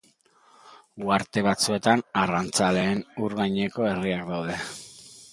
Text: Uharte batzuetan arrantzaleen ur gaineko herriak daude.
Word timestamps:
Uharte 1.07 1.41
batzuetan 1.47 2.01
arrantzaleen 2.21 3.03
ur 3.27 3.35
gaineko 3.41 3.85
herriak 3.91 4.25
daude. 4.31 4.57